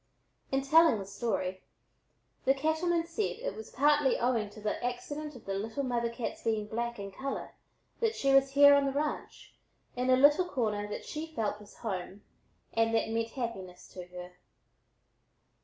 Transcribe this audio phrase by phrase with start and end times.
[0.51, 1.61] In telling the story,
[2.43, 6.41] the cattleman said it was partly owing to the accident of the little mother cat's
[6.43, 7.53] being black in color
[7.99, 9.53] that she was here on the ranch
[9.95, 12.23] in a little corner that she felt was home
[12.73, 14.37] and that meant happiness to her.